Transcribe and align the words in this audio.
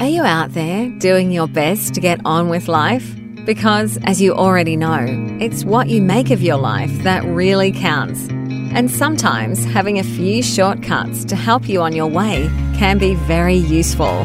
Are 0.00 0.08
you 0.08 0.22
out 0.22 0.54
there 0.54 0.88
doing 0.98 1.30
your 1.30 1.46
best 1.46 1.92
to 1.92 2.00
get 2.00 2.22
on 2.24 2.48
with 2.48 2.68
life? 2.68 3.14
Because, 3.44 3.98
as 4.04 4.18
you 4.18 4.32
already 4.32 4.74
know, 4.74 5.04
it's 5.38 5.62
what 5.62 5.90
you 5.90 6.00
make 6.00 6.30
of 6.30 6.40
your 6.40 6.56
life 6.56 6.90
that 7.02 7.22
really 7.22 7.70
counts. 7.70 8.26
And 8.30 8.90
sometimes 8.90 9.62
having 9.62 9.98
a 9.98 10.02
few 10.02 10.42
shortcuts 10.42 11.26
to 11.26 11.36
help 11.36 11.68
you 11.68 11.82
on 11.82 11.94
your 11.94 12.06
way 12.06 12.48
can 12.78 12.96
be 12.96 13.14
very 13.14 13.56
useful. 13.56 14.24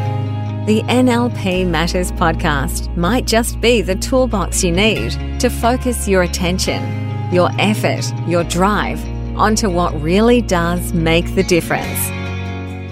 The 0.64 0.82
NLP 0.88 1.68
Matters 1.68 2.10
podcast 2.12 2.96
might 2.96 3.26
just 3.26 3.60
be 3.60 3.82
the 3.82 3.96
toolbox 3.96 4.64
you 4.64 4.72
need 4.72 5.10
to 5.40 5.50
focus 5.50 6.08
your 6.08 6.22
attention, 6.22 6.82
your 7.30 7.50
effort, 7.58 8.10
your 8.26 8.44
drive 8.44 9.04
onto 9.36 9.68
what 9.68 9.92
really 10.00 10.40
does 10.40 10.94
make 10.94 11.34
the 11.34 11.42
difference. 11.42 12.25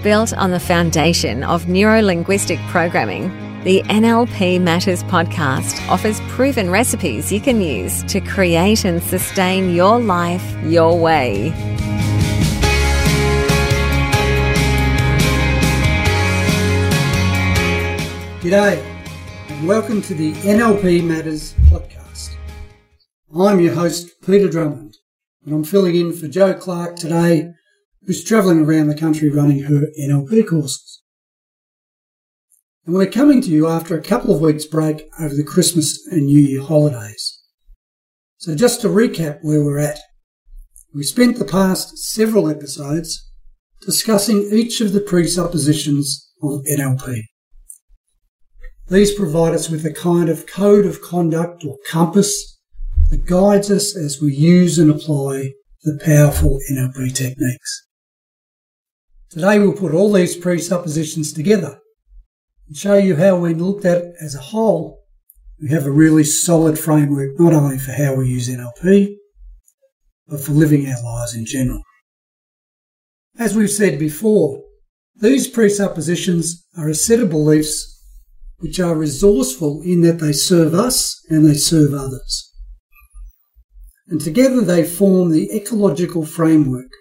Built 0.05 0.33
on 0.33 0.51
the 0.51 0.59
foundation 0.59 1.43
of 1.43 1.67
neuro 1.67 1.99
linguistic 1.99 2.59
programming, 2.67 3.23
the 3.63 3.81
NLP 3.85 4.61
Matters 4.61 5.01
podcast 5.05 5.81
offers 5.89 6.21
proven 6.27 6.69
recipes 6.69 7.31
you 7.31 7.41
can 7.41 7.59
use 7.59 8.03
to 8.03 8.21
create 8.21 8.85
and 8.85 9.01
sustain 9.01 9.73
your 9.73 9.99
life 9.99 10.45
your 10.63 10.95
way. 10.95 11.51
G'day, 18.41 18.85
and 19.49 19.67
welcome 19.67 20.03
to 20.03 20.13
the 20.13 20.33
NLP 20.33 21.03
Matters 21.03 21.55
podcast. 21.71 22.35
I'm 23.35 23.59
your 23.59 23.73
host, 23.73 24.21
Peter 24.23 24.47
Drummond, 24.49 24.97
and 25.43 25.55
I'm 25.55 25.63
filling 25.63 25.95
in 25.95 26.13
for 26.13 26.27
Joe 26.27 26.53
Clark 26.53 26.95
today 26.95 27.55
who's 28.05 28.23
travelling 28.23 28.65
around 28.65 28.87
the 28.87 28.97
country 28.97 29.29
running 29.29 29.63
her 29.63 29.87
NLP 29.99 30.47
courses. 30.47 31.01
And 32.85 32.93
we're 32.93 33.07
coming 33.07 33.41
to 33.41 33.49
you 33.49 33.67
after 33.67 33.97
a 33.97 34.03
couple 34.03 34.33
of 34.33 34.41
weeks 34.41 34.65
break 34.65 35.07
over 35.19 35.33
the 35.33 35.43
Christmas 35.43 36.05
and 36.07 36.27
New 36.27 36.39
Year 36.39 36.61
holidays. 36.61 37.41
So 38.37 38.55
just 38.55 38.81
to 38.81 38.87
recap 38.87 39.39
where 39.41 39.63
we're 39.63 39.79
at, 39.79 39.99
we 40.93 41.03
spent 41.03 41.39
the 41.39 41.45
past 41.45 41.97
several 41.97 42.47
episodes 42.47 43.27
discussing 43.81 44.49
each 44.51 44.81
of 44.81 44.93
the 44.93 45.01
presuppositions 45.01 46.31
of 46.43 46.63
NLP. 46.71 47.21
These 48.87 49.15
provide 49.15 49.55
us 49.55 49.67
with 49.67 49.83
a 49.83 49.91
kind 49.91 50.29
of 50.29 50.45
code 50.45 50.85
of 50.85 51.01
conduct 51.01 51.65
or 51.65 51.77
compass 51.89 52.59
that 53.09 53.25
guides 53.25 53.71
us 53.71 53.97
as 53.97 54.21
we 54.21 54.33
use 54.33 54.77
and 54.77 54.91
apply 54.91 55.53
the 55.83 55.99
powerful 56.05 56.59
NLP 56.71 57.15
techniques. 57.15 57.84
Today 59.29 59.59
we'll 59.59 59.73
put 59.73 59.93
all 59.93 60.13
these 60.13 60.35
presuppositions 60.35 61.33
together 61.33 61.79
and 62.67 62.77
show 62.77 62.95
you 62.95 63.15
how 63.15 63.37
when 63.37 63.63
looked 63.63 63.85
at 63.85 64.13
as 64.21 64.35
a 64.35 64.39
whole, 64.39 65.03
we 65.61 65.69
have 65.69 65.85
a 65.85 65.91
really 65.91 66.23
solid 66.23 66.77
framework 66.77 67.39
not 67.39 67.53
only 67.53 67.77
for 67.77 67.91
how 67.91 68.15
we 68.15 68.29
use 68.29 68.49
NLP, 68.49 69.15
but 70.27 70.39
for 70.39 70.51
living 70.51 70.87
our 70.87 71.03
lives 71.03 71.35
in 71.35 71.45
general. 71.45 71.81
As 73.37 73.55
we've 73.55 73.69
said 73.69 73.99
before, 73.99 74.63
these 75.15 75.47
presuppositions 75.47 76.65
are 76.77 76.89
a 76.89 76.95
set 76.95 77.19
of 77.19 77.29
beliefs 77.29 77.91
which 78.57 78.79
are 78.79 78.95
resourceful 78.95 79.81
in 79.81 80.01
that 80.01 80.19
they 80.19 80.33
serve 80.33 80.73
us 80.73 81.21
and 81.29 81.45
they 81.45 81.55
serve 81.55 81.93
others. 81.93 82.51
And 84.07 84.21
together 84.21 84.61
they 84.61 84.83
form 84.83 85.31
the 85.31 85.51
ecological 85.51 86.25
framework 86.25 86.91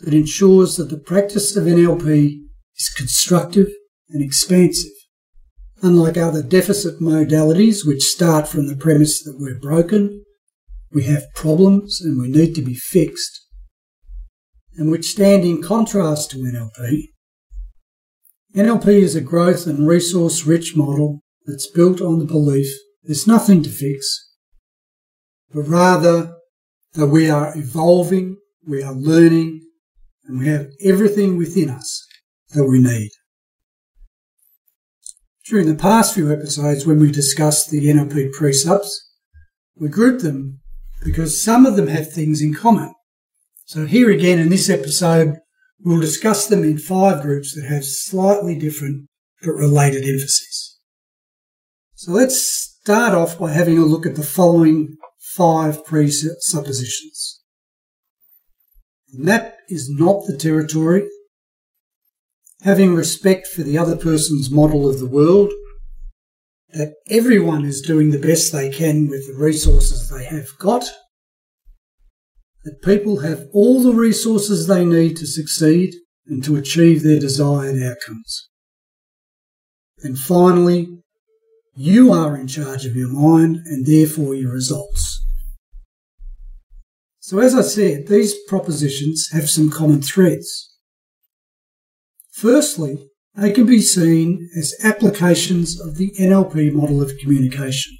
that 0.00 0.14
ensures 0.14 0.76
that 0.76 0.90
the 0.90 0.98
practice 0.98 1.56
of 1.56 1.64
NLP 1.64 2.40
is 2.76 2.88
constructive 2.96 3.68
and 4.08 4.22
expansive. 4.22 4.92
Unlike 5.82 6.16
other 6.16 6.42
deficit 6.42 7.00
modalities 7.00 7.86
which 7.86 8.02
start 8.02 8.46
from 8.46 8.66
the 8.66 8.76
premise 8.76 9.22
that 9.22 9.38
we're 9.38 9.58
broken, 9.58 10.24
we 10.92 11.04
have 11.04 11.32
problems 11.34 12.00
and 12.00 12.20
we 12.20 12.28
need 12.28 12.54
to 12.54 12.62
be 12.62 12.74
fixed, 12.74 13.46
and 14.76 14.90
which 14.90 15.06
stand 15.06 15.44
in 15.44 15.62
contrast 15.62 16.30
to 16.30 16.38
NLP, 16.38 17.10
NLP 18.54 18.88
is 18.88 19.14
a 19.14 19.20
growth 19.20 19.66
and 19.66 19.86
resource 19.86 20.44
rich 20.44 20.74
model 20.74 21.20
that's 21.46 21.70
built 21.70 22.00
on 22.00 22.18
the 22.18 22.24
belief 22.24 22.66
there's 23.04 23.26
nothing 23.26 23.62
to 23.62 23.70
fix, 23.70 24.34
but 25.52 25.62
rather 25.62 26.34
that 26.94 27.06
we 27.06 27.30
are 27.30 27.56
evolving, 27.56 28.36
we 28.66 28.82
are 28.82 28.92
learning, 28.92 29.62
and 30.24 30.38
we 30.38 30.48
have 30.48 30.68
everything 30.84 31.36
within 31.36 31.70
us 31.70 32.06
that 32.54 32.66
we 32.66 32.80
need. 32.80 33.10
During 35.46 35.68
the 35.68 35.74
past 35.74 36.14
few 36.14 36.32
episodes, 36.32 36.86
when 36.86 37.00
we 37.00 37.10
discussed 37.10 37.70
the 37.70 37.86
NLP 37.86 38.32
precepts, 38.32 39.08
we 39.74 39.88
grouped 39.88 40.22
them 40.22 40.60
because 41.02 41.42
some 41.42 41.66
of 41.66 41.76
them 41.76 41.88
have 41.88 42.12
things 42.12 42.40
in 42.40 42.54
common. 42.54 42.94
So 43.64 43.86
here 43.86 44.10
again 44.10 44.38
in 44.38 44.48
this 44.48 44.68
episode, 44.68 45.38
we'll 45.80 46.00
discuss 46.00 46.46
them 46.46 46.62
in 46.62 46.78
five 46.78 47.22
groups 47.22 47.54
that 47.54 47.64
have 47.64 47.84
slightly 47.84 48.58
different 48.58 49.08
but 49.42 49.52
related 49.52 50.04
emphases. 50.04 50.78
So 51.94 52.12
let's 52.12 52.40
start 52.40 53.14
off 53.14 53.38
by 53.38 53.52
having 53.52 53.78
a 53.78 53.84
look 53.84 54.06
at 54.06 54.16
the 54.16 54.22
following 54.22 54.96
five 55.18 55.84
presuppositions. 55.84 57.39
And 59.12 59.26
that 59.28 59.56
is 59.68 59.90
not 59.90 60.26
the 60.26 60.36
territory. 60.36 61.08
Having 62.62 62.94
respect 62.94 63.46
for 63.46 63.62
the 63.62 63.78
other 63.78 63.96
person's 63.96 64.50
model 64.50 64.88
of 64.88 64.98
the 64.98 65.08
world, 65.08 65.52
that 66.72 66.94
everyone 67.08 67.64
is 67.64 67.80
doing 67.80 68.10
the 68.10 68.18
best 68.18 68.52
they 68.52 68.70
can 68.70 69.08
with 69.08 69.26
the 69.26 69.34
resources 69.34 70.08
they 70.08 70.24
have 70.24 70.56
got, 70.58 70.90
that 72.64 72.82
people 72.82 73.20
have 73.20 73.46
all 73.52 73.82
the 73.82 73.94
resources 73.94 74.66
they 74.66 74.84
need 74.84 75.16
to 75.16 75.26
succeed 75.26 75.94
and 76.26 76.44
to 76.44 76.56
achieve 76.56 77.02
their 77.02 77.18
desired 77.18 77.82
outcomes. 77.82 78.48
And 80.02 80.18
finally, 80.18 80.86
you 81.74 82.12
are 82.12 82.36
in 82.36 82.46
charge 82.46 82.84
of 82.84 82.94
your 82.94 83.08
mind 83.08 83.56
and 83.64 83.86
therefore 83.86 84.34
your 84.34 84.52
results. 84.52 85.09
So, 87.30 87.38
as 87.38 87.54
I 87.54 87.62
said, 87.62 88.08
these 88.08 88.34
propositions 88.48 89.28
have 89.30 89.48
some 89.48 89.70
common 89.70 90.02
threads. 90.02 90.74
Firstly, 92.32 93.08
they 93.36 93.52
can 93.52 93.66
be 93.66 93.82
seen 93.82 94.50
as 94.58 94.74
applications 94.82 95.80
of 95.80 95.96
the 95.96 96.10
NLP 96.18 96.72
model 96.72 97.00
of 97.00 97.16
communication. 97.20 97.96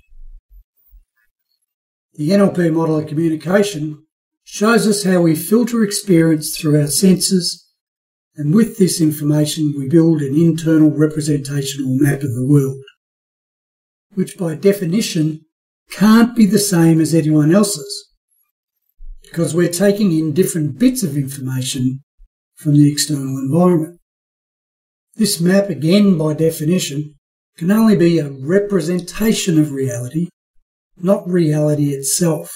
The 2.15 2.31
NLP 2.31 2.73
model 2.73 2.99
of 2.99 3.07
communication 3.07 4.05
shows 4.43 4.89
us 4.89 5.05
how 5.05 5.21
we 5.21 5.37
filter 5.37 5.85
experience 5.85 6.59
through 6.59 6.81
our 6.81 6.89
senses, 6.89 7.71
and 8.35 8.53
with 8.53 8.79
this 8.79 9.01
information, 9.01 9.75
we 9.79 9.89
build 9.89 10.23
an 10.23 10.35
internal 10.35 10.91
representational 10.91 11.97
map 12.01 12.23
of 12.25 12.35
the 12.35 12.49
world, 12.49 12.83
which 14.15 14.37
by 14.37 14.57
definition 14.57 15.43
can't 15.93 16.35
be 16.35 16.47
the 16.47 16.59
same 16.59 17.01
as 17.01 17.15
anyone 17.15 17.55
else's 17.55 18.10
because 19.31 19.55
we're 19.55 19.71
taking 19.71 20.11
in 20.11 20.33
different 20.33 20.77
bits 20.77 21.05
of 21.05 21.17
information 21.17 22.03
from 22.57 22.75
the 22.75 22.91
external 22.91 23.39
environment. 23.39 24.01
This 25.15 25.41
map, 25.41 25.69
again 25.69 26.19
by 26.19 26.35
definition, 26.35 27.15
can 27.57 27.71
only 27.71 27.97
be 27.97 28.19
a 28.19 28.29
representation 28.29 29.61
of 29.61 29.71
reality, 29.71 30.29
not 30.97 31.29
reality 31.29 31.91
itself. 31.91 32.51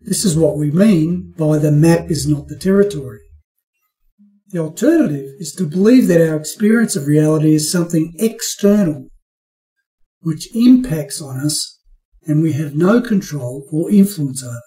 This 0.00 0.24
is 0.24 0.34
what 0.34 0.56
we 0.56 0.70
mean 0.70 1.34
by 1.36 1.58
the 1.58 1.72
map 1.72 2.10
is 2.10 2.26
not 2.26 2.48
the 2.48 2.56
territory. 2.56 3.20
The 4.48 4.60
alternative 4.60 5.28
is 5.38 5.52
to 5.58 5.66
believe 5.66 6.06
that 6.06 6.26
our 6.26 6.36
experience 6.36 6.96
of 6.96 7.06
reality 7.06 7.52
is 7.52 7.70
something 7.70 8.14
external, 8.18 9.08
which 10.20 10.54
impacts 10.56 11.20
on 11.20 11.38
us 11.38 11.78
and 12.26 12.42
we 12.42 12.52
have 12.52 12.74
no 12.74 13.02
control 13.02 13.68
or 13.70 13.90
influence 13.90 14.42
over 14.42 14.60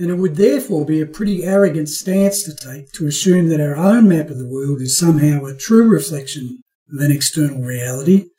and 0.00 0.10
it 0.10 0.14
would 0.14 0.36
therefore 0.36 0.86
be 0.86 1.02
a 1.02 1.06
pretty 1.06 1.44
arrogant 1.44 1.86
stance 1.86 2.42
to 2.42 2.54
take 2.54 2.90
to 2.90 3.06
assume 3.06 3.50
that 3.50 3.60
our 3.60 3.76
own 3.76 4.08
map 4.08 4.30
of 4.30 4.38
the 4.38 4.48
world 4.48 4.80
is 4.80 4.96
somehow 4.96 5.44
a 5.44 5.54
true 5.54 5.86
reflection 5.86 6.62
of 6.90 7.00
an 7.00 7.12
external 7.12 7.60
reality, 7.60 8.30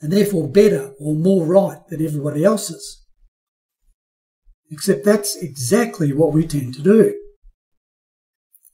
and 0.00 0.12
therefore 0.12 0.48
better 0.48 0.92
or 1.00 1.16
more 1.16 1.44
right 1.44 1.80
than 1.88 2.06
everybody 2.06 2.44
else's. 2.44 3.04
Except 4.70 5.04
that's 5.04 5.34
exactly 5.34 6.12
what 6.12 6.32
we 6.32 6.46
tend 6.46 6.74
to 6.74 6.82
do. 6.82 7.12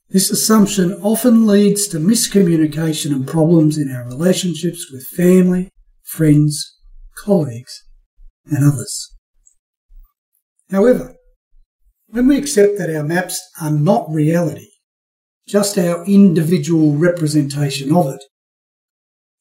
This 0.09 0.29
assumption 0.29 0.93
often 1.01 1.47
leads 1.47 1.87
to 1.87 1.97
miscommunication 1.97 3.11
and 3.11 3.27
problems 3.27 3.79
in 3.79 3.91
our 3.91 4.05
relationships 4.05 4.91
with 4.91 5.07
family, 5.07 5.69
friends, 6.03 6.77
colleagues, 7.17 7.83
and 8.45 8.63
others. 8.63 9.15
However, 10.69 11.15
when 12.11 12.27
we 12.27 12.37
accept 12.37 12.77
that 12.77 12.93
our 12.93 13.03
maps 13.03 13.39
are 13.61 13.71
not 13.71 14.09
reality, 14.09 14.69
just 15.47 15.77
our 15.77 16.03
individual 16.05 16.95
representation 16.95 17.93
of 17.95 18.07
it, 18.07 18.23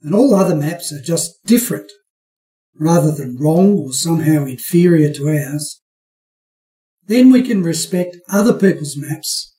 and 0.03 0.15
all 0.15 0.35
other 0.35 0.55
maps 0.55 0.93
are 0.93 1.03
just 1.03 1.45
different 1.45 1.91
rather 2.75 3.11
than 3.11 3.37
wrong 3.39 3.79
or 3.79 3.93
somehow 3.93 4.45
inferior 4.45 5.13
to 5.13 5.29
ours, 5.29 5.81
then 7.07 7.33
we 7.33 7.43
can 7.43 7.63
respect 7.63 8.17
other 8.29 8.53
people's 8.53 8.97
maps 8.97 9.57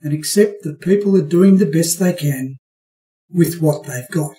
and 0.00 0.12
accept 0.12 0.62
that 0.62 0.80
people 0.80 1.16
are 1.16 1.26
doing 1.26 1.58
the 1.58 1.66
best 1.66 2.00
they 2.00 2.12
can 2.12 2.56
with 3.30 3.60
what 3.60 3.84
they've 3.84 4.08
got. 4.10 4.32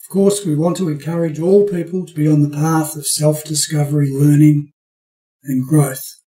Of 0.00 0.08
course, 0.08 0.46
we 0.46 0.54
want 0.54 0.76
to 0.78 0.88
encourage 0.88 1.38
all 1.38 1.68
people 1.68 2.06
to 2.06 2.14
be 2.14 2.26
on 2.26 2.42
the 2.42 2.56
path 2.56 2.96
of 2.96 3.06
self-discovery, 3.06 4.10
learning 4.10 4.72
and 5.44 5.66
growth. 5.68 6.19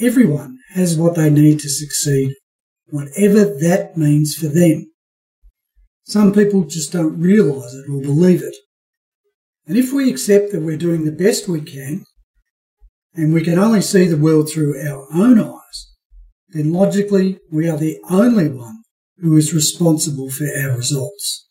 Everyone 0.00 0.58
has 0.74 0.96
what 0.96 1.16
they 1.16 1.30
need 1.30 1.60
to 1.60 1.68
succeed, 1.68 2.34
whatever 2.88 3.44
that 3.44 3.96
means 3.96 4.34
for 4.34 4.48
them. 4.48 4.90
Some 6.04 6.32
people 6.32 6.64
just 6.64 6.92
don't 6.92 7.20
realise 7.20 7.72
it 7.72 7.90
or 7.90 8.00
believe 8.00 8.42
it. 8.42 8.56
And 9.66 9.78
if 9.78 9.92
we 9.92 10.10
accept 10.10 10.52
that 10.52 10.62
we're 10.62 10.76
doing 10.76 11.04
the 11.04 11.12
best 11.12 11.48
we 11.48 11.60
can, 11.60 12.04
and 13.14 13.32
we 13.32 13.42
can 13.42 13.58
only 13.58 13.80
see 13.80 14.06
the 14.06 14.16
world 14.16 14.50
through 14.50 14.80
our 14.80 15.06
own 15.12 15.40
eyes, 15.40 15.94
then 16.48 16.72
logically 16.72 17.38
we 17.50 17.68
are 17.68 17.76
the 17.76 17.98
only 18.08 18.48
one 18.48 18.82
who 19.18 19.36
is 19.36 19.54
responsible 19.54 20.30
for 20.30 20.46
our 20.46 20.76
results. 20.76 21.48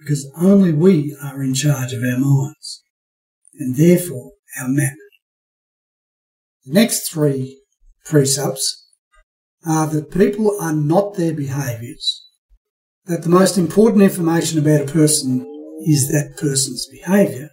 Because 0.00 0.30
only 0.40 0.72
we 0.72 1.16
are 1.22 1.42
in 1.42 1.54
charge 1.54 1.92
of 1.92 2.02
our 2.02 2.18
minds, 2.18 2.82
and 3.58 3.76
therefore 3.76 4.32
our 4.60 4.68
map. 4.68 4.94
The 6.68 6.74
next 6.74 7.10
three 7.10 7.62
precepts 8.04 8.90
are 9.66 9.86
that 9.86 10.10
people 10.10 10.54
are 10.60 10.74
not 10.74 11.14
their 11.14 11.32
behaviours, 11.32 12.26
that 13.06 13.22
the 13.22 13.30
most 13.30 13.56
important 13.56 14.02
information 14.02 14.58
about 14.58 14.82
a 14.82 14.92
person 14.92 15.46
is 15.86 16.08
that 16.08 16.36
person's 16.38 16.86
behaviour, 16.92 17.48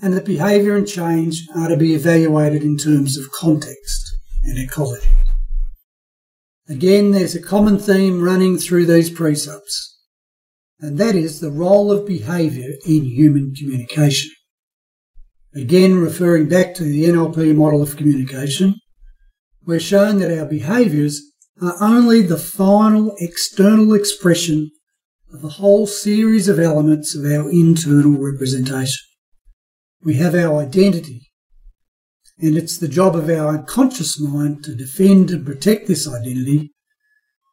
and 0.00 0.14
that 0.14 0.24
behaviour 0.24 0.76
and 0.76 0.86
change 0.86 1.48
are 1.56 1.68
to 1.68 1.76
be 1.76 1.94
evaluated 1.94 2.62
in 2.62 2.76
terms 2.76 3.18
of 3.18 3.32
context 3.32 4.18
and 4.44 4.56
ecology. 4.56 5.08
Again, 6.68 7.10
there's 7.10 7.34
a 7.34 7.42
common 7.42 7.80
theme 7.80 8.22
running 8.22 8.56
through 8.56 8.86
these 8.86 9.10
precepts, 9.10 9.98
and 10.78 10.96
that 10.98 11.16
is 11.16 11.40
the 11.40 11.50
role 11.50 11.90
of 11.90 12.06
behaviour 12.06 12.70
in 12.86 13.04
human 13.04 13.52
communication. 13.52 14.30
Again, 15.54 16.00
referring 16.00 16.48
back 16.48 16.74
to 16.74 16.82
the 16.82 17.04
NLP 17.04 17.54
model 17.54 17.80
of 17.80 17.96
communication, 17.96 18.74
we're 19.64 19.78
shown 19.78 20.18
that 20.18 20.36
our 20.36 20.46
behaviours 20.46 21.22
are 21.62 21.76
only 21.80 22.22
the 22.22 22.38
final 22.38 23.14
external 23.20 23.94
expression 23.94 24.72
of 25.32 25.44
a 25.44 25.50
whole 25.50 25.86
series 25.86 26.48
of 26.48 26.58
elements 26.58 27.14
of 27.14 27.24
our 27.24 27.48
internal 27.50 28.18
representation. 28.18 29.00
We 30.02 30.14
have 30.14 30.34
our 30.34 30.60
identity, 30.60 31.30
and 32.40 32.56
it's 32.56 32.76
the 32.76 32.88
job 32.88 33.14
of 33.14 33.30
our 33.30 33.56
unconscious 33.56 34.18
mind 34.20 34.64
to 34.64 34.74
defend 34.74 35.30
and 35.30 35.46
protect 35.46 35.86
this 35.86 36.08
identity 36.08 36.72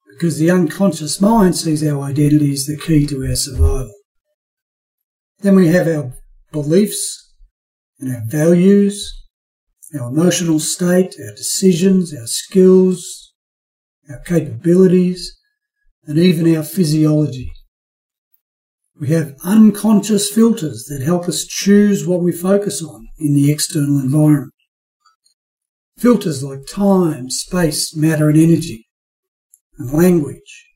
because 0.09 0.39
the 0.39 0.49
unconscious 0.49 1.21
mind 1.21 1.55
sees 1.55 1.85
our 1.85 2.01
identity 2.01 2.51
as 2.51 2.65
the 2.65 2.77
key 2.77 3.05
to 3.07 3.25
our 3.27 3.35
survival. 3.35 3.93
Then 5.39 5.55
we 5.55 5.67
have 5.67 5.87
our 5.87 6.13
beliefs 6.51 7.30
and 8.01 8.13
our 8.15 8.23
values, 8.25 9.27
our 9.97 10.09
emotional 10.09 10.59
state, 10.59 11.15
our 11.19 11.35
decisions, 11.35 12.13
our 12.13 12.27
skills, 12.27 13.33
our 14.09 14.19
capabilities, 14.19 15.37
and 16.05 16.17
even 16.17 16.55
our 16.55 16.63
physiology. 16.63 17.51
We 18.99 19.09
have 19.09 19.35
unconscious 19.43 20.31
filters 20.31 20.85
that 20.85 21.01
help 21.03 21.27
us 21.27 21.45
choose 21.45 22.05
what 22.05 22.21
we 22.21 22.31
focus 22.31 22.83
on 22.83 23.07
in 23.17 23.33
the 23.33 23.51
external 23.51 23.99
environment. 23.99 24.53
Filters 25.97 26.43
like 26.43 26.67
time, 26.67 27.29
space, 27.29 27.95
matter, 27.95 28.29
and 28.29 28.37
energy, 28.37 28.87
and 29.77 29.91
language. 29.91 30.67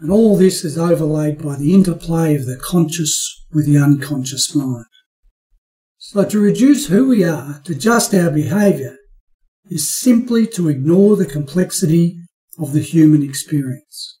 And 0.00 0.10
all 0.10 0.36
this 0.36 0.64
is 0.64 0.78
overlaid 0.78 1.42
by 1.42 1.56
the 1.56 1.74
interplay 1.74 2.34
of 2.34 2.46
the 2.46 2.56
conscious 2.56 3.44
with 3.52 3.66
the 3.66 3.78
unconscious 3.78 4.54
mind. 4.54 4.86
So 6.12 6.24
to 6.24 6.40
reduce 6.40 6.88
who 6.88 7.06
we 7.06 7.22
are 7.22 7.60
to 7.62 7.72
just 7.72 8.12
our 8.16 8.32
behaviour 8.32 8.96
is 9.66 9.96
simply 9.96 10.44
to 10.48 10.68
ignore 10.68 11.14
the 11.14 11.24
complexity 11.24 12.18
of 12.58 12.72
the 12.72 12.80
human 12.80 13.22
experience. 13.22 14.18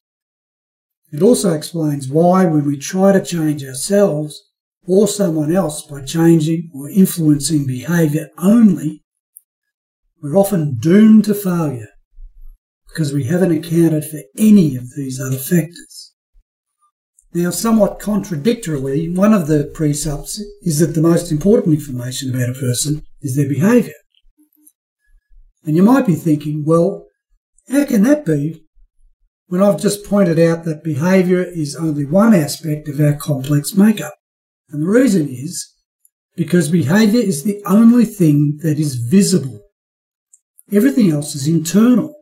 It 1.12 1.20
also 1.20 1.52
explains 1.52 2.06
why 2.06 2.44
when 2.44 2.64
we 2.64 2.78
try 2.78 3.10
to 3.10 3.20
change 3.20 3.64
ourselves 3.64 4.40
or 4.86 5.08
someone 5.08 5.52
else 5.52 5.82
by 5.82 6.04
changing 6.04 6.70
or 6.72 6.88
influencing 6.88 7.66
behaviour 7.66 8.28
only, 8.38 9.02
we're 10.22 10.36
often 10.36 10.78
doomed 10.78 11.24
to 11.24 11.34
failure 11.34 11.88
because 12.86 13.12
we 13.12 13.24
haven't 13.24 13.50
accounted 13.50 14.04
for 14.04 14.20
any 14.38 14.76
of 14.76 14.94
these 14.94 15.20
other 15.20 15.38
factors. 15.38 16.09
Now, 17.32 17.50
somewhat 17.50 18.00
contradictorily, 18.00 19.08
one 19.08 19.32
of 19.32 19.46
the 19.46 19.70
precepts 19.72 20.42
is 20.62 20.80
that 20.80 20.94
the 20.94 21.00
most 21.00 21.30
important 21.30 21.76
information 21.76 22.34
about 22.34 22.56
a 22.56 22.60
person 22.60 23.02
is 23.20 23.36
their 23.36 23.48
behaviour. 23.48 23.94
And 25.64 25.76
you 25.76 25.82
might 25.84 26.06
be 26.06 26.16
thinking, 26.16 26.64
well, 26.64 27.06
how 27.68 27.84
can 27.84 28.02
that 28.02 28.24
be 28.24 28.64
when 29.46 29.62
I've 29.62 29.80
just 29.80 30.04
pointed 30.04 30.40
out 30.40 30.64
that 30.64 30.82
behaviour 30.82 31.42
is 31.42 31.76
only 31.76 32.04
one 32.04 32.34
aspect 32.34 32.88
of 32.88 33.00
our 33.00 33.14
complex 33.14 33.76
makeup? 33.76 34.14
And 34.70 34.82
the 34.82 34.90
reason 34.90 35.28
is 35.28 35.72
because 36.34 36.68
behaviour 36.68 37.20
is 37.20 37.44
the 37.44 37.62
only 37.64 38.06
thing 38.06 38.58
that 38.62 38.78
is 38.80 38.96
visible. 38.96 39.60
Everything 40.72 41.10
else 41.10 41.36
is 41.36 41.46
internal. 41.46 42.14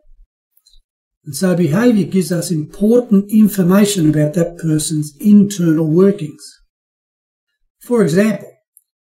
And 1.28 1.36
so 1.36 1.54
behaviour 1.54 2.06
gives 2.06 2.32
us 2.32 2.50
important 2.50 3.30
information 3.30 4.08
about 4.08 4.32
that 4.32 4.56
person's 4.56 5.14
internal 5.20 5.86
workings. 5.86 6.42
For 7.82 8.02
example, 8.02 8.50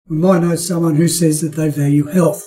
we 0.09 0.17
might 0.17 0.41
know 0.41 0.57
someone 0.57 0.95
who 0.95 1.07
says 1.07 1.39
that 1.39 1.55
they 1.55 1.69
value 1.69 2.07
health, 2.07 2.45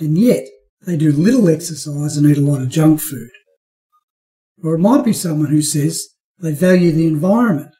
and 0.00 0.18
yet 0.18 0.48
they 0.84 0.96
do 0.96 1.12
little 1.12 1.48
exercise 1.48 2.16
and 2.16 2.28
eat 2.28 2.38
a 2.38 2.40
lot 2.40 2.60
of 2.60 2.70
junk 2.70 3.00
food. 3.00 3.30
Or 4.64 4.74
it 4.74 4.80
might 4.80 5.04
be 5.04 5.12
someone 5.12 5.50
who 5.50 5.62
says 5.62 6.04
they 6.40 6.50
value 6.50 6.90
the 6.90 7.06
environment, 7.06 7.76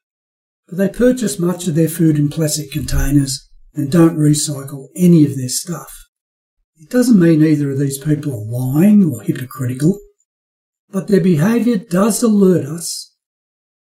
but 0.68 0.78
they 0.78 0.88
purchase 0.88 1.36
much 1.36 1.66
of 1.66 1.74
their 1.74 1.88
food 1.88 2.16
in 2.16 2.28
plastic 2.28 2.70
containers 2.70 3.50
and 3.74 3.90
don't 3.90 4.16
recycle 4.16 4.86
any 4.94 5.24
of 5.24 5.36
their 5.36 5.48
stuff. 5.48 5.92
It 6.76 6.90
doesn't 6.90 7.18
mean 7.18 7.42
either 7.42 7.72
of 7.72 7.80
these 7.80 7.98
people 7.98 8.34
are 8.34 8.76
lying 8.76 9.12
or 9.12 9.20
hypocritical 9.22 9.98
but 10.92 11.08
their 11.08 11.20
behaviour 11.20 11.78
does 11.78 12.22
alert 12.22 12.66
us 12.66 13.16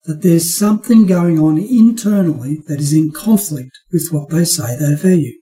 that 0.06 0.24
there's 0.24 0.58
something 0.58 1.06
going 1.06 1.38
on 1.38 1.58
internally 1.58 2.63
that 2.68 2.80
is 2.80 2.94
in 2.94 3.12
conflict 3.12 3.77
with 3.91 4.08
what 4.12 4.30
they 4.30 4.46
say 4.46 4.75
they 4.75 4.96
value. 4.96 5.38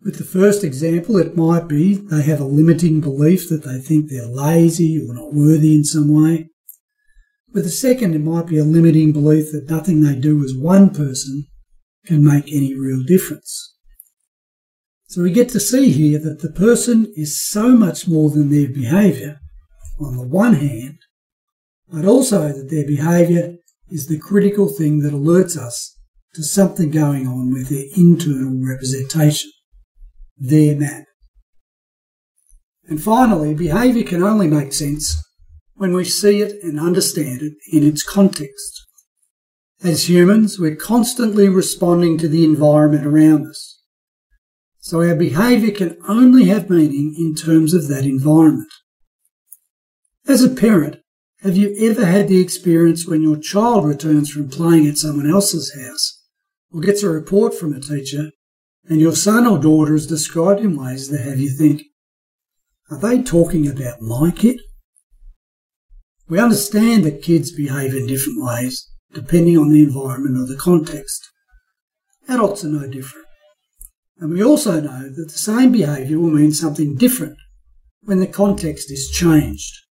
With 0.00 0.18
the 0.18 0.24
first 0.24 0.62
example, 0.62 1.16
it 1.16 1.36
might 1.36 1.66
be 1.66 1.94
they 1.94 2.22
have 2.22 2.40
a 2.40 2.44
limiting 2.44 3.00
belief 3.00 3.48
that 3.48 3.64
they 3.64 3.80
think 3.80 4.08
they're 4.08 4.28
lazy 4.28 5.04
or 5.04 5.14
not 5.14 5.34
worthy 5.34 5.74
in 5.74 5.82
some 5.82 6.14
way. 6.14 6.50
With 7.52 7.64
the 7.64 7.70
second, 7.70 8.14
it 8.14 8.20
might 8.20 8.46
be 8.46 8.58
a 8.58 8.64
limiting 8.64 9.12
belief 9.12 9.50
that 9.50 9.68
nothing 9.68 10.02
they 10.02 10.14
do 10.14 10.44
as 10.44 10.54
one 10.54 10.90
person 10.90 11.46
can 12.06 12.24
make 12.24 12.52
any 12.52 12.78
real 12.78 13.02
difference. 13.02 13.74
So 15.08 15.22
we 15.22 15.32
get 15.32 15.48
to 15.50 15.60
see 15.60 15.90
here 15.90 16.20
that 16.20 16.42
the 16.42 16.52
person 16.52 17.12
is 17.16 17.42
so 17.42 17.70
much 17.70 18.06
more 18.06 18.30
than 18.30 18.50
their 18.50 18.68
behaviour 18.68 19.40
on 20.00 20.16
the 20.16 20.26
one 20.26 20.54
hand, 20.54 20.98
but 21.88 22.04
also 22.04 22.48
that 22.48 22.70
their 22.70 22.86
behaviour 22.86 23.56
is 23.88 24.06
the 24.06 24.18
critical 24.18 24.68
thing 24.68 25.00
that 25.00 25.12
alerts 25.12 25.56
us 25.56 25.96
to 26.34 26.42
something 26.42 26.90
going 26.90 27.26
on 27.26 27.52
with 27.52 27.68
their 27.68 27.86
internal 27.96 28.60
representation, 28.62 29.50
their 30.36 30.76
map. 30.76 31.04
And 32.86 33.02
finally, 33.02 33.54
behaviour 33.54 34.04
can 34.04 34.22
only 34.22 34.46
make 34.46 34.72
sense 34.72 35.16
when 35.74 35.92
we 35.92 36.04
see 36.04 36.40
it 36.40 36.62
and 36.62 36.78
understand 36.78 37.42
it 37.42 37.54
in 37.72 37.86
its 37.86 38.02
context. 38.02 38.86
As 39.82 40.08
humans, 40.08 40.58
we're 40.58 40.74
constantly 40.74 41.48
responding 41.48 42.18
to 42.18 42.28
the 42.28 42.44
environment 42.44 43.06
around 43.06 43.46
us. 43.46 43.80
So 44.80 45.02
our 45.02 45.14
behaviour 45.14 45.70
can 45.70 45.98
only 46.08 46.46
have 46.46 46.70
meaning 46.70 47.14
in 47.16 47.34
terms 47.34 47.74
of 47.74 47.88
that 47.88 48.04
environment. 48.04 48.72
As 50.28 50.42
a 50.42 50.50
parent, 50.50 51.00
have 51.40 51.56
you 51.56 51.74
ever 51.80 52.04
had 52.04 52.28
the 52.28 52.38
experience 52.38 53.08
when 53.08 53.22
your 53.22 53.38
child 53.38 53.86
returns 53.86 54.28
from 54.28 54.50
playing 54.50 54.86
at 54.86 54.98
someone 54.98 55.30
else's 55.30 55.74
house 55.74 56.22
or 56.70 56.82
gets 56.82 57.02
a 57.02 57.08
report 57.08 57.54
from 57.54 57.72
a 57.72 57.80
teacher 57.80 58.32
and 58.84 59.00
your 59.00 59.14
son 59.14 59.46
or 59.46 59.58
daughter 59.58 59.94
is 59.94 60.06
described 60.06 60.60
in 60.60 60.76
ways 60.76 61.08
that 61.08 61.22
have 61.22 61.40
you 61.40 61.48
think, 61.48 61.80
are 62.90 62.98
they 62.98 63.22
talking 63.22 63.66
about 63.66 64.02
my 64.02 64.30
kid? 64.30 64.60
We 66.28 66.38
understand 66.38 67.04
that 67.04 67.22
kids 67.22 67.50
behave 67.50 67.94
in 67.94 68.06
different 68.06 68.44
ways 68.44 68.86
depending 69.14 69.56
on 69.56 69.72
the 69.72 69.82
environment 69.82 70.36
or 70.36 70.44
the 70.44 70.60
context. 70.60 71.26
Adults 72.28 72.66
are 72.66 72.68
no 72.68 72.86
different. 72.86 73.24
And 74.18 74.34
we 74.34 74.44
also 74.44 74.78
know 74.78 75.08
that 75.08 75.28
the 75.32 75.38
same 75.38 75.72
behaviour 75.72 76.18
will 76.18 76.28
mean 76.28 76.52
something 76.52 76.96
different 76.96 77.38
when 78.02 78.20
the 78.20 78.26
context 78.26 78.90
is 78.90 79.08
changed. 79.08 79.87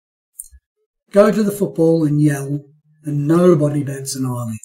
Go 1.17 1.31
to 1.31 1.43
the 1.43 1.51
football 1.51 2.05
and 2.05 2.21
yell, 2.21 2.61
and 3.05 3.27
nobody 3.27 3.83
bats 3.83 4.15
an 4.15 4.27
eyelid. 4.27 4.59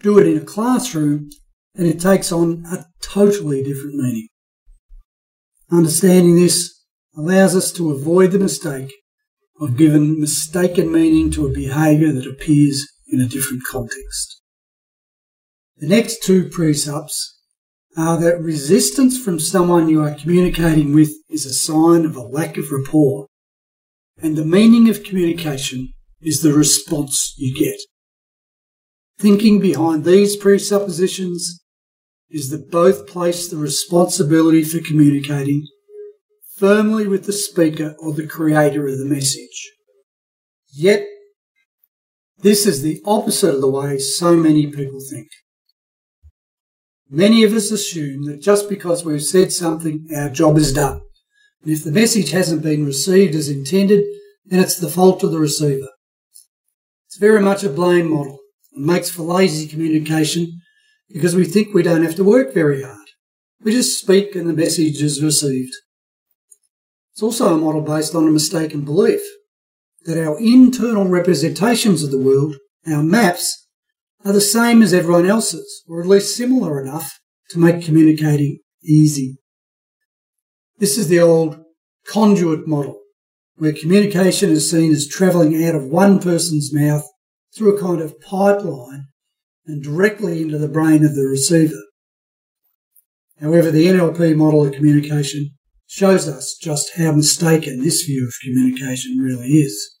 Do 0.00 0.18
it 0.18 0.26
in 0.26 0.38
a 0.38 0.40
classroom, 0.40 1.28
and 1.74 1.86
it 1.86 2.00
takes 2.00 2.32
on 2.32 2.64
a 2.72 2.86
totally 3.02 3.62
different 3.62 3.96
meaning. 3.96 4.28
Understanding 5.70 6.36
this 6.36 6.82
allows 7.14 7.54
us 7.54 7.70
to 7.72 7.90
avoid 7.90 8.30
the 8.30 8.38
mistake 8.38 8.90
of 9.60 9.76
giving 9.76 10.18
mistaken 10.18 10.90
meaning 10.90 11.30
to 11.32 11.46
a 11.46 11.52
behaviour 11.52 12.10
that 12.10 12.26
appears 12.26 12.88
in 13.06 13.20
a 13.20 13.28
different 13.28 13.64
context. 13.70 14.40
The 15.76 15.88
next 15.88 16.22
two 16.22 16.48
precepts 16.48 17.38
are 17.98 18.18
that 18.18 18.40
resistance 18.40 19.22
from 19.22 19.40
someone 19.40 19.90
you 19.90 20.00
are 20.00 20.14
communicating 20.14 20.94
with 20.94 21.10
is 21.28 21.44
a 21.44 21.52
sign 21.52 22.06
of 22.06 22.16
a 22.16 22.22
lack 22.22 22.56
of 22.56 22.72
rapport, 22.72 23.27
and 24.20 24.36
the 24.36 24.44
meaning 24.44 24.88
of 24.88 25.04
communication 25.04 25.92
is 26.20 26.42
the 26.42 26.52
response 26.52 27.34
you 27.36 27.54
get. 27.54 27.78
Thinking 29.18 29.60
behind 29.60 30.04
these 30.04 30.36
presuppositions 30.36 31.60
is 32.30 32.50
that 32.50 32.70
both 32.70 33.06
place 33.06 33.48
the 33.48 33.56
responsibility 33.56 34.62
for 34.62 34.80
communicating 34.80 35.66
firmly 36.56 37.06
with 37.06 37.24
the 37.24 37.32
speaker 37.32 37.94
or 38.00 38.12
the 38.12 38.26
creator 38.26 38.86
of 38.86 38.98
the 38.98 39.04
message. 39.04 39.72
Yet, 40.72 41.06
this 42.40 42.66
is 42.66 42.82
the 42.82 43.00
opposite 43.04 43.54
of 43.54 43.60
the 43.60 43.70
way 43.70 43.98
so 43.98 44.36
many 44.36 44.66
people 44.66 45.00
think. 45.00 45.28
Many 47.10 47.42
of 47.42 47.54
us 47.54 47.70
assume 47.70 48.26
that 48.26 48.42
just 48.42 48.68
because 48.68 49.04
we've 49.04 49.22
said 49.22 49.50
something, 49.50 50.08
our 50.14 50.28
job 50.28 50.56
is 50.58 50.72
done. 50.72 51.00
And 51.62 51.72
if 51.72 51.84
the 51.84 51.92
message 51.92 52.30
hasn't 52.30 52.62
been 52.62 52.86
received 52.86 53.34
as 53.34 53.48
intended, 53.48 54.04
then 54.44 54.60
it's 54.60 54.78
the 54.78 54.88
fault 54.88 55.22
of 55.22 55.32
the 55.32 55.38
receiver. 55.38 55.88
It's 57.06 57.18
very 57.18 57.40
much 57.40 57.64
a 57.64 57.68
blame 57.68 58.10
model 58.10 58.38
and 58.72 58.84
makes 58.84 59.10
for 59.10 59.22
lazy 59.22 59.66
communication 59.66 60.60
because 61.08 61.34
we 61.34 61.44
think 61.44 61.74
we 61.74 61.82
don't 61.82 62.04
have 62.04 62.16
to 62.16 62.24
work 62.24 62.52
very 62.52 62.82
hard. 62.82 63.06
We 63.62 63.72
just 63.72 64.00
speak 64.00 64.34
and 64.34 64.48
the 64.48 64.52
message 64.52 65.02
is 65.02 65.22
received. 65.22 65.72
It's 67.12 67.22
also 67.22 67.54
a 67.54 67.58
model 67.58 67.80
based 67.80 68.14
on 68.14 68.28
a 68.28 68.30
mistaken 68.30 68.84
belief 68.84 69.20
that 70.04 70.22
our 70.24 70.38
internal 70.38 71.08
representations 71.08 72.04
of 72.04 72.10
the 72.10 72.18
world, 72.18 72.56
our 72.86 73.02
maps, 73.02 73.66
are 74.24 74.32
the 74.32 74.40
same 74.40 74.82
as 74.82 74.94
everyone 74.94 75.26
else's, 75.26 75.82
or 75.88 76.00
at 76.00 76.06
least 76.06 76.36
similar 76.36 76.80
enough 76.80 77.18
to 77.50 77.58
make 77.58 77.84
communicating 77.84 78.60
easy. 78.84 79.38
This 80.78 80.96
is 80.96 81.08
the 81.08 81.18
old 81.18 81.58
conduit 82.06 82.68
model, 82.68 83.00
where 83.56 83.72
communication 83.72 84.50
is 84.50 84.70
seen 84.70 84.92
as 84.92 85.08
travelling 85.08 85.64
out 85.64 85.74
of 85.74 85.86
one 85.86 86.20
person's 86.20 86.72
mouth 86.72 87.04
through 87.54 87.76
a 87.76 87.80
kind 87.80 88.00
of 88.00 88.20
pipeline 88.20 89.08
and 89.66 89.82
directly 89.82 90.40
into 90.40 90.56
the 90.56 90.68
brain 90.68 91.04
of 91.04 91.16
the 91.16 91.26
receiver. 91.26 91.82
However, 93.40 93.72
the 93.72 93.86
NLP 93.86 94.36
model 94.36 94.66
of 94.66 94.72
communication 94.72 95.50
shows 95.88 96.28
us 96.28 96.56
just 96.60 96.96
how 96.96 97.12
mistaken 97.12 97.82
this 97.82 98.02
view 98.02 98.26
of 98.26 98.34
communication 98.42 99.18
really 99.18 99.48
is. 99.48 99.98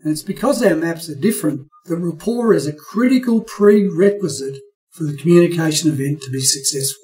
And 0.00 0.12
it's 0.12 0.22
because 0.22 0.62
our 0.62 0.76
maps 0.76 1.10
are 1.10 1.14
different 1.14 1.68
that 1.84 1.96
rapport 1.96 2.54
is 2.54 2.66
a 2.66 2.72
critical 2.72 3.42
prerequisite 3.42 4.58
for 4.90 5.04
the 5.04 5.16
communication 5.16 5.90
event 5.90 6.22
to 6.22 6.30
be 6.30 6.40
successful. 6.40 7.02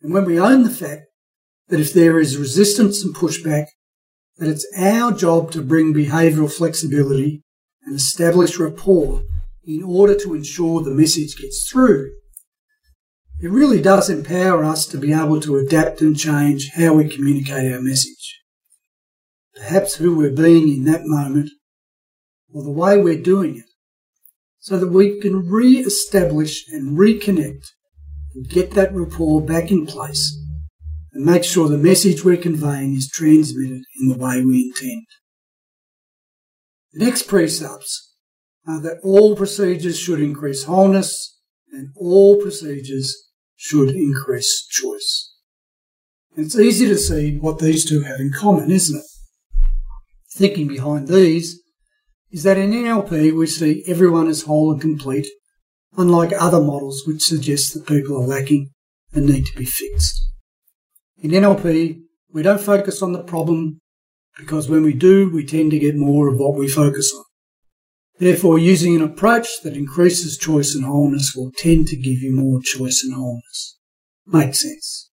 And 0.00 0.14
when 0.14 0.24
we 0.24 0.40
own 0.40 0.62
the 0.62 0.70
fact 0.70 1.07
that 1.68 1.80
if 1.80 1.92
there 1.92 2.18
is 2.18 2.36
resistance 2.36 3.04
and 3.04 3.14
pushback, 3.14 3.66
that 4.38 4.48
it's 4.48 4.66
our 4.76 5.12
job 5.12 5.50
to 5.52 5.62
bring 5.62 5.92
behavioural 5.92 6.52
flexibility 6.52 7.42
and 7.84 7.96
establish 7.96 8.58
rapport 8.58 9.22
in 9.64 9.82
order 9.82 10.14
to 10.14 10.34
ensure 10.34 10.82
the 10.82 10.90
message 10.90 11.36
gets 11.36 11.68
through, 11.68 12.10
it 13.40 13.50
really 13.50 13.80
does 13.80 14.08
empower 14.08 14.64
us 14.64 14.86
to 14.86 14.98
be 14.98 15.12
able 15.12 15.40
to 15.40 15.56
adapt 15.56 16.00
and 16.00 16.18
change 16.18 16.70
how 16.74 16.94
we 16.94 17.08
communicate 17.08 17.72
our 17.72 17.80
message. 17.80 18.40
Perhaps 19.54 19.96
who 19.96 20.16
we're 20.16 20.30
being 20.30 20.68
in 20.68 20.84
that 20.84 21.02
moment 21.04 21.50
or 22.52 22.62
the 22.62 22.70
way 22.70 22.96
we're 22.96 23.20
doing 23.20 23.58
it 23.58 23.64
so 24.58 24.78
that 24.78 24.88
we 24.88 25.20
can 25.20 25.48
re-establish 25.48 26.66
and 26.68 26.96
reconnect 26.96 27.66
and 28.34 28.48
get 28.48 28.72
that 28.72 28.94
rapport 28.94 29.40
back 29.40 29.70
in 29.70 29.86
place 29.86 30.36
and 31.12 31.24
make 31.24 31.44
sure 31.44 31.68
the 31.68 31.78
message 31.78 32.24
we're 32.24 32.36
conveying 32.36 32.94
is 32.94 33.08
transmitted 33.08 33.82
in 34.00 34.08
the 34.08 34.18
way 34.18 34.44
we 34.44 34.72
intend. 34.74 35.06
The 36.92 37.04
next 37.04 37.24
precepts 37.24 38.14
are 38.66 38.80
that 38.82 39.00
all 39.02 39.36
procedures 39.36 39.98
should 39.98 40.20
increase 40.20 40.64
wholeness 40.64 41.38
and 41.72 41.90
all 41.96 42.40
procedures 42.40 43.28
should 43.56 43.90
increase 43.90 44.66
choice. 44.66 45.34
And 46.36 46.46
it's 46.46 46.58
easy 46.58 46.86
to 46.86 46.96
see 46.96 47.36
what 47.36 47.58
these 47.58 47.84
two 47.84 48.02
have 48.02 48.20
in 48.20 48.32
common, 48.32 48.70
isn't 48.70 48.98
it? 48.98 49.04
Thinking 50.30 50.68
behind 50.68 51.08
these 51.08 51.60
is 52.30 52.42
that 52.42 52.58
in 52.58 52.70
NLP 52.70 53.36
we 53.36 53.46
see 53.46 53.82
everyone 53.86 54.28
as 54.28 54.42
whole 54.42 54.70
and 54.70 54.80
complete, 54.80 55.26
unlike 55.96 56.32
other 56.38 56.60
models 56.60 57.02
which 57.06 57.22
suggest 57.22 57.74
that 57.74 57.86
people 57.86 58.16
are 58.16 58.26
lacking 58.26 58.70
and 59.12 59.26
need 59.26 59.46
to 59.46 59.56
be 59.56 59.64
fixed. 59.64 60.20
In 61.20 61.32
NLP, 61.32 62.00
we 62.32 62.42
don't 62.42 62.60
focus 62.60 63.02
on 63.02 63.12
the 63.12 63.22
problem 63.22 63.80
because 64.36 64.68
when 64.68 64.84
we 64.84 64.92
do, 64.92 65.30
we 65.30 65.44
tend 65.44 65.72
to 65.72 65.78
get 65.78 65.96
more 65.96 66.28
of 66.28 66.38
what 66.38 66.56
we 66.56 66.68
focus 66.68 67.12
on. 67.16 67.24
Therefore, 68.18 68.58
using 68.58 68.94
an 68.94 69.02
approach 69.02 69.48
that 69.62 69.76
increases 69.76 70.38
choice 70.38 70.74
and 70.74 70.84
wholeness 70.84 71.34
will 71.34 71.50
tend 71.56 71.88
to 71.88 71.96
give 71.96 72.20
you 72.20 72.34
more 72.34 72.60
choice 72.62 73.02
and 73.04 73.14
wholeness. 73.14 73.78
Makes 74.26 74.62
sense. 74.62 75.10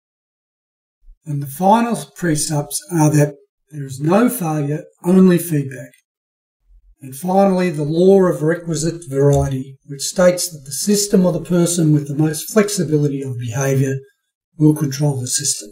And 1.24 1.42
the 1.42 1.46
final 1.46 1.96
precepts 2.16 2.80
are 2.92 3.10
that 3.10 3.34
there 3.70 3.84
is 3.84 4.00
no 4.00 4.28
failure, 4.28 4.84
only 5.04 5.38
feedback. 5.38 5.90
And 7.00 7.14
finally, 7.14 7.70
the 7.70 7.84
law 7.84 8.22
of 8.22 8.42
requisite 8.42 9.02
variety, 9.08 9.78
which 9.86 10.02
states 10.02 10.50
that 10.50 10.62
the 10.64 10.72
system 10.72 11.26
or 11.26 11.32
the 11.32 11.40
person 11.40 11.92
with 11.92 12.08
the 12.08 12.16
most 12.16 12.52
flexibility 12.52 13.22
of 13.22 13.38
behaviour 13.38 13.96
will 14.56 14.74
control 14.74 15.20
the 15.20 15.28
system. 15.28 15.70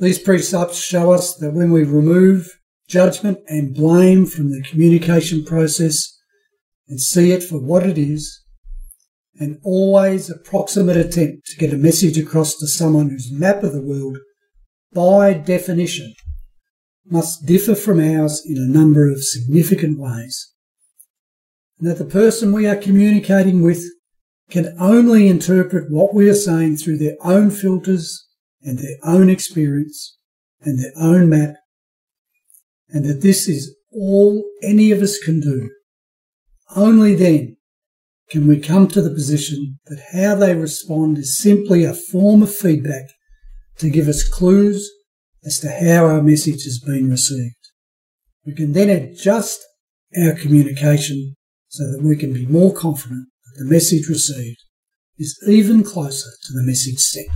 These 0.00 0.20
precepts 0.20 0.78
show 0.78 1.12
us 1.12 1.34
that 1.36 1.52
when 1.52 1.72
we 1.72 1.84
remove 1.84 2.58
judgment 2.88 3.38
and 3.48 3.74
blame 3.74 4.24
from 4.24 4.50
the 4.50 4.62
communication 4.62 5.44
process 5.44 6.18
and 6.88 6.98
see 6.98 7.32
it 7.32 7.42
for 7.42 7.58
what 7.58 7.84
it 7.84 7.98
is, 7.98 8.42
an 9.38 9.60
always 9.62 10.30
approximate 10.30 10.96
attempt 10.96 11.48
to 11.48 11.56
get 11.58 11.74
a 11.74 11.76
message 11.76 12.16
across 12.16 12.56
to 12.56 12.66
someone 12.66 13.10
whose 13.10 13.30
map 13.30 13.62
of 13.62 13.74
the 13.74 13.82
world, 13.82 14.16
by 14.90 15.34
definition, 15.34 16.14
must 17.04 17.44
differ 17.44 17.74
from 17.74 18.00
ours 18.00 18.42
in 18.46 18.56
a 18.56 18.72
number 18.72 19.06
of 19.06 19.22
significant 19.22 19.98
ways. 19.98 20.54
And 21.78 21.90
that 21.90 21.98
the 21.98 22.06
person 22.06 22.54
we 22.54 22.66
are 22.66 22.76
communicating 22.76 23.62
with 23.62 23.84
can 24.48 24.74
only 24.80 25.28
interpret 25.28 25.90
what 25.90 26.14
we 26.14 26.30
are 26.30 26.34
saying 26.34 26.78
through 26.78 26.96
their 26.96 27.16
own 27.22 27.50
filters 27.50 28.28
and 28.62 28.78
their 28.78 28.96
own 29.04 29.28
experience 29.30 30.18
and 30.60 30.78
their 30.78 30.92
own 30.96 31.28
map 31.28 31.54
and 32.90 33.04
that 33.04 33.22
this 33.22 33.48
is 33.48 33.74
all 33.92 34.44
any 34.62 34.90
of 34.90 35.00
us 35.00 35.18
can 35.18 35.40
do. 35.40 35.70
Only 36.74 37.14
then 37.14 37.56
can 38.28 38.46
we 38.46 38.60
come 38.60 38.86
to 38.88 39.02
the 39.02 39.10
position 39.10 39.78
that 39.86 40.00
how 40.12 40.34
they 40.36 40.54
respond 40.54 41.18
is 41.18 41.38
simply 41.38 41.84
a 41.84 41.94
form 41.94 42.42
of 42.42 42.54
feedback 42.54 43.10
to 43.78 43.90
give 43.90 44.08
us 44.08 44.28
clues 44.28 44.88
as 45.44 45.58
to 45.60 45.70
how 45.70 46.06
our 46.06 46.22
message 46.22 46.64
has 46.64 46.78
been 46.78 47.10
received. 47.10 47.54
We 48.46 48.54
can 48.54 48.72
then 48.72 48.88
adjust 48.88 49.60
our 50.16 50.32
communication 50.32 51.36
so 51.68 51.90
that 51.90 52.02
we 52.02 52.16
can 52.16 52.32
be 52.32 52.46
more 52.46 52.74
confident 52.74 53.28
that 53.44 53.64
the 53.64 53.70
message 53.70 54.08
received 54.08 54.58
is 55.18 55.42
even 55.46 55.82
closer 55.82 56.30
to 56.42 56.52
the 56.52 56.62
message 56.62 56.98
sent. 56.98 57.28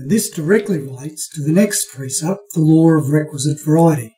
And 0.00 0.10
this 0.10 0.30
directly 0.30 0.78
relates 0.78 1.28
to 1.34 1.42
the 1.42 1.52
next 1.52 1.92
precept, 1.92 2.40
the 2.54 2.62
law 2.62 2.92
of 2.92 3.10
requisite 3.10 3.62
variety. 3.62 4.16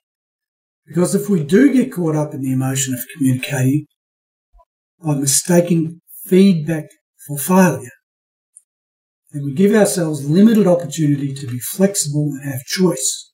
Because 0.86 1.12
if 1.12 1.28
we 1.28 1.42
do 1.42 1.72
get 1.72 1.90
caught 1.90 2.14
up 2.14 2.32
in 2.32 2.40
the 2.40 2.52
emotion 2.52 2.94
of 2.94 3.00
communicating 3.16 3.86
by 5.02 5.16
mistaking 5.16 6.00
feedback 6.24 6.84
for 7.26 7.36
failure, 7.36 7.90
then 9.32 9.44
we 9.44 9.54
give 9.54 9.74
ourselves 9.74 10.30
limited 10.30 10.68
opportunity 10.68 11.34
to 11.34 11.48
be 11.48 11.58
flexible 11.58 12.30
and 12.30 12.52
have 12.52 12.62
choice. 12.62 13.32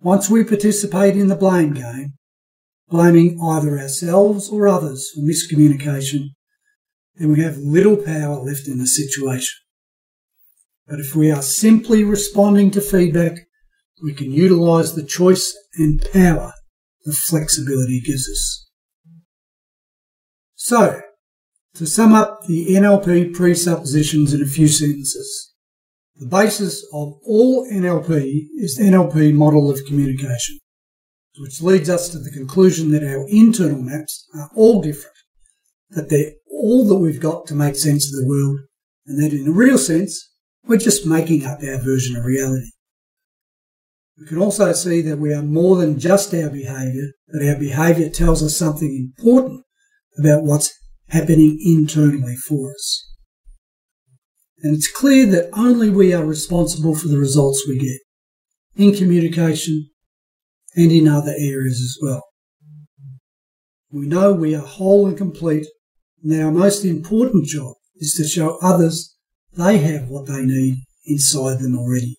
once 0.00 0.28
we 0.28 0.42
participate 0.42 1.16
in 1.16 1.28
the 1.28 1.36
blame 1.36 1.72
game, 1.72 2.14
blaming 2.88 3.40
either 3.40 3.78
ourselves 3.78 4.48
or 4.48 4.66
others 4.66 5.08
for 5.14 5.20
miscommunication, 5.20 6.30
then 7.14 7.30
we 7.30 7.40
have 7.40 7.56
little 7.58 7.96
power 7.96 8.42
left 8.42 8.66
in 8.66 8.78
the 8.78 8.88
situation. 8.88 9.63
But 10.86 11.00
if 11.00 11.14
we 11.14 11.30
are 11.30 11.42
simply 11.42 12.04
responding 12.04 12.70
to 12.72 12.80
feedback, 12.80 13.38
we 14.02 14.12
can 14.12 14.32
utilise 14.32 14.92
the 14.92 15.04
choice 15.04 15.56
and 15.76 16.04
power 16.12 16.52
the 17.04 17.12
flexibility 17.12 18.00
gives 18.00 18.28
us. 18.28 18.68
So, 20.54 21.00
to 21.74 21.86
sum 21.86 22.14
up 22.14 22.46
the 22.46 22.74
NLP 22.74 23.34
presuppositions 23.34 24.32
in 24.32 24.42
a 24.42 24.46
few 24.46 24.68
sentences, 24.68 25.54
the 26.16 26.26
basis 26.26 26.84
of 26.92 27.14
all 27.24 27.68
NLP 27.70 28.46
is 28.56 28.76
the 28.76 28.84
NLP 28.84 29.34
model 29.34 29.70
of 29.70 29.84
communication, 29.86 30.58
which 31.38 31.60
leads 31.60 31.90
us 31.90 32.08
to 32.10 32.18
the 32.18 32.30
conclusion 32.30 32.92
that 32.92 33.02
our 33.02 33.26
internal 33.28 33.82
maps 33.82 34.28
are 34.34 34.50
all 34.54 34.80
different, 34.80 35.16
that 35.90 36.08
they're 36.08 36.32
all 36.48 36.86
that 36.88 36.96
we've 36.96 37.20
got 37.20 37.46
to 37.46 37.54
make 37.54 37.76
sense 37.76 38.06
of 38.06 38.20
the 38.20 38.28
world, 38.28 38.60
and 39.06 39.22
that 39.22 39.36
in 39.36 39.48
a 39.48 39.52
real 39.52 39.76
sense, 39.76 40.33
we're 40.66 40.78
just 40.78 41.06
making 41.06 41.44
up 41.44 41.62
our 41.62 41.78
version 41.78 42.16
of 42.16 42.24
reality. 42.24 42.70
We 44.18 44.26
can 44.26 44.38
also 44.38 44.72
see 44.72 45.00
that 45.02 45.18
we 45.18 45.34
are 45.34 45.42
more 45.42 45.76
than 45.76 45.98
just 45.98 46.32
our 46.34 46.48
behaviour, 46.48 47.10
that 47.28 47.48
our 47.48 47.58
behaviour 47.58 48.08
tells 48.08 48.42
us 48.42 48.56
something 48.56 48.94
important 48.94 49.62
about 50.18 50.44
what's 50.44 50.72
happening 51.08 51.58
internally 51.60 52.36
for 52.36 52.72
us. 52.72 53.10
And 54.62 54.74
it's 54.74 54.90
clear 54.90 55.26
that 55.26 55.50
only 55.52 55.90
we 55.90 56.14
are 56.14 56.24
responsible 56.24 56.94
for 56.94 57.08
the 57.08 57.18
results 57.18 57.66
we 57.68 57.78
get 57.78 58.00
in 58.76 58.94
communication 58.94 59.90
and 60.76 60.90
in 60.90 61.08
other 61.08 61.34
areas 61.36 61.80
as 61.80 61.98
well. 62.00 62.22
We 63.90 64.06
know 64.06 64.32
we 64.32 64.54
are 64.54 64.64
whole 64.64 65.06
and 65.06 65.16
complete, 65.16 65.66
and 66.22 66.42
our 66.42 66.50
most 66.50 66.84
important 66.84 67.46
job 67.46 67.74
is 67.96 68.14
to 68.14 68.26
show 68.26 68.58
others 68.62 69.13
they 69.56 69.78
have 69.78 70.08
what 70.08 70.26
they 70.26 70.42
need 70.42 70.76
inside 71.06 71.60
them 71.60 71.78
already. 71.78 72.16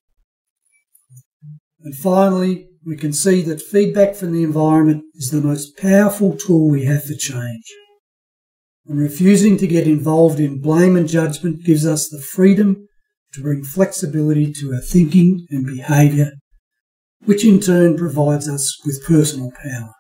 And 1.82 1.96
finally, 1.96 2.68
we 2.86 2.96
can 2.96 3.14
see 3.14 3.42
that 3.44 3.62
feedback 3.62 4.16
from 4.16 4.32
the 4.32 4.44
environment 4.44 5.04
is 5.16 5.30
the 5.30 5.42
most 5.42 5.78
powerful 5.78 6.36
tool 6.36 6.70
we 6.70 6.86
have 6.86 7.04
for 7.04 7.16
change. 7.16 7.66
And 8.88 9.00
refusing 9.00 9.58
to 9.58 9.68
get 9.68 9.88
involved 9.88 10.40
in 10.40 10.62
blame 10.62 10.96
and 10.96 11.08
judgment 11.08 11.66
gives 11.66 11.86
us 11.86 12.08
the 12.08 12.22
freedom 12.22 12.88
to 13.34 13.42
bring 13.42 13.64
flexibility 13.64 14.54
to 14.54 14.74
our 14.74 14.82
thinking 14.82 15.46
and 15.50 15.66
behaviour, 15.66 16.34
which 17.24 17.44
in 17.44 17.60
turn 17.60 17.98
provides 17.98 18.48
us 18.48 18.80
with 18.86 19.04
personal 19.06 19.52
power. 19.64 19.92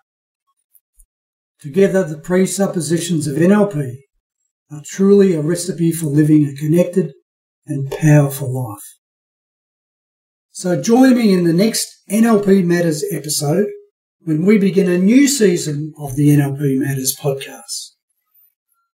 Together, 1.60 2.04
the 2.04 2.20
presuppositions 2.20 3.26
of 3.26 3.38
NLP 3.38 3.96
are 4.72 4.82
truly 4.86 5.34
a 5.34 5.42
recipe 5.42 5.92
for 5.92 6.06
living 6.06 6.46
a 6.46 6.54
connected 6.54 7.12
and 7.68 7.92
powerful 7.92 8.54
life. 8.54 8.84
So 10.52 10.82
join 10.82 11.16
me 11.16 11.34
in 11.34 11.44
the 11.44 11.54
next 11.54 11.88
NLP 12.10 12.64
Matters 12.64 13.04
episode 13.12 13.68
when 14.22 14.46
we 14.46 14.58
begin 14.58 14.90
a 14.90 14.98
new 14.98 15.28
season 15.28 15.94
of 15.98 16.16
the 16.16 16.30
NLP 16.30 16.80
Matters 16.80 17.16
podcast. 17.20 17.92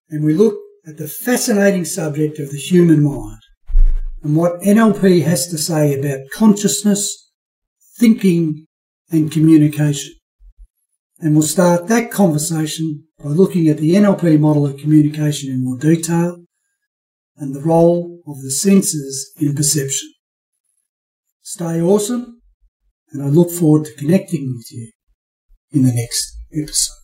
And 0.08 0.24
we 0.24 0.34
look 0.34 0.58
at 0.86 0.96
the 0.96 1.08
fascinating 1.08 1.84
subject 1.84 2.38
of 2.38 2.50
the 2.50 2.58
human 2.58 3.02
mind 3.02 3.40
and 4.22 4.36
what 4.36 4.60
NLP 4.60 5.22
has 5.22 5.48
to 5.48 5.58
say 5.58 5.98
about 5.98 6.30
consciousness, 6.32 7.30
thinking, 7.98 8.66
and 9.10 9.30
communication. 9.30 10.14
And 11.20 11.34
we'll 11.34 11.42
start 11.42 11.88
that 11.88 12.10
conversation 12.10 13.04
by 13.22 13.30
looking 13.30 13.68
at 13.68 13.78
the 13.78 13.94
NLP 13.94 14.40
model 14.40 14.64
of 14.64 14.78
communication 14.78 15.50
in 15.50 15.64
more 15.64 15.78
detail 15.78 16.42
and 17.40 17.54
the 17.54 17.60
role 17.60 18.20
of 18.26 18.42
the 18.42 18.50
senses 18.50 19.32
in 19.40 19.54
perception. 19.54 20.12
Stay 21.40 21.80
awesome, 21.80 22.42
and 23.10 23.22
I 23.22 23.26
look 23.26 23.50
forward 23.50 23.86
to 23.86 23.94
connecting 23.94 24.54
with 24.56 24.70
you 24.70 24.92
in 25.72 25.82
the 25.82 25.92
next 25.92 26.36
episode. 26.54 26.94